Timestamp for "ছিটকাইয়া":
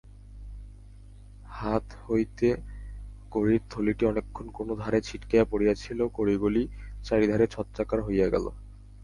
5.01-5.45